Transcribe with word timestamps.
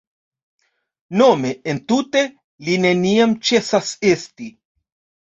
Nome, 1.19 1.51
entute, 1.73 2.23
“Li 2.67 2.77
neniam 2.85 3.35
ĉesas 3.49 3.91
esti”. 4.13 4.49